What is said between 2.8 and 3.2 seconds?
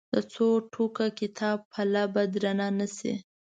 شي.